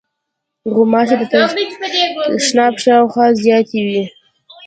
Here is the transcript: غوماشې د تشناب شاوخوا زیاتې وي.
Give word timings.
غوماشې 0.73 1.15
د 1.19 1.23
تشناب 2.31 2.73
شاوخوا 2.83 3.25
زیاتې 3.43 3.79
وي. 3.87 4.03